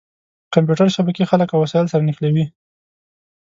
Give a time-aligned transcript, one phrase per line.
[0.53, 2.45] کمپیوټر شبکې خلک او وسایل سره نښلوي.